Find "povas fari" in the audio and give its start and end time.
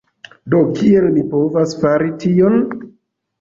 1.33-2.09